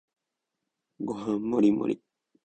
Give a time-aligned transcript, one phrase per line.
[0.99, 2.01] ご飯もりもり